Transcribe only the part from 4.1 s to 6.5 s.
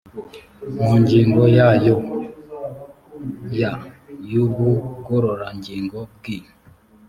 y ubugororangingo bw i